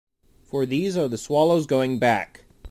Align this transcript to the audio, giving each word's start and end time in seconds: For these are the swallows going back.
For 0.45 0.65
these 0.65 0.97
are 0.97 1.07
the 1.07 1.15
swallows 1.19 1.67
going 1.67 1.99
back. 1.99 2.45